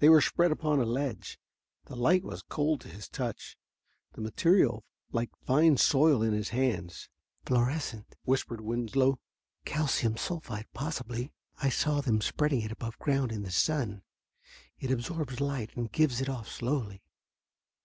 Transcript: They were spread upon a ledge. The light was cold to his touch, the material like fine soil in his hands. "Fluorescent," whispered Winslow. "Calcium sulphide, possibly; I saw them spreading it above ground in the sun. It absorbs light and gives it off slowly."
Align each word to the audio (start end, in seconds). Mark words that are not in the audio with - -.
They 0.00 0.08
were 0.08 0.20
spread 0.20 0.50
upon 0.50 0.80
a 0.80 0.84
ledge. 0.84 1.38
The 1.84 1.94
light 1.94 2.24
was 2.24 2.42
cold 2.42 2.80
to 2.80 2.88
his 2.88 3.08
touch, 3.08 3.56
the 4.14 4.20
material 4.20 4.84
like 5.12 5.30
fine 5.44 5.76
soil 5.76 6.22
in 6.24 6.32
his 6.32 6.48
hands. 6.48 7.08
"Fluorescent," 7.46 8.16
whispered 8.24 8.60
Winslow. 8.60 9.20
"Calcium 9.64 10.16
sulphide, 10.16 10.66
possibly; 10.74 11.30
I 11.62 11.68
saw 11.68 12.00
them 12.00 12.20
spreading 12.20 12.62
it 12.62 12.72
above 12.72 12.98
ground 12.98 13.30
in 13.30 13.44
the 13.44 13.52
sun. 13.52 14.02
It 14.80 14.90
absorbs 14.90 15.38
light 15.40 15.76
and 15.76 15.92
gives 15.92 16.20
it 16.20 16.28
off 16.28 16.48
slowly." 16.50 17.04